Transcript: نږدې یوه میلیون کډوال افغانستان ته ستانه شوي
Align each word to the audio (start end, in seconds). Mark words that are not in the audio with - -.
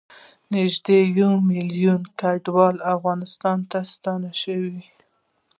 نږدې 0.53 0.99
یوه 1.19 1.35
میلیون 1.51 2.01
کډوال 2.19 2.75
افغانستان 2.95 3.57
ته 3.71 3.79
ستانه 3.93 4.31
شوي 4.41 4.79